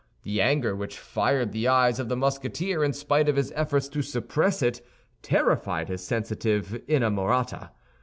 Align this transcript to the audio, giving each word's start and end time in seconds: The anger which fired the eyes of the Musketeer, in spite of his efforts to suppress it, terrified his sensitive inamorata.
The 0.23 0.41
anger 0.41 0.75
which 0.75 0.97
fired 0.97 1.51
the 1.51 1.67
eyes 1.67 1.99
of 1.99 2.09
the 2.09 2.15
Musketeer, 2.17 2.83
in 2.83 2.91
spite 2.91 3.29
of 3.29 3.35
his 3.35 3.53
efforts 3.55 3.87
to 3.89 4.01
suppress 4.01 4.63
it, 4.63 4.83
terrified 5.21 5.89
his 5.89 6.03
sensitive 6.03 6.81
inamorata. 6.87 7.69